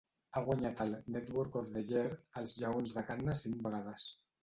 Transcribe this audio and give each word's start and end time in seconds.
Ha 0.37 0.41
guanyat 0.45 0.81
el 0.85 0.95
"Network 1.17 1.59
of 1.63 1.69
the 1.77 1.85
Year" 1.93 2.17
als 2.43 2.59
lleons 2.63 2.99
de 2.99 3.07
Cannes 3.13 3.47
cinc 3.49 3.67
vegades. 3.71 4.13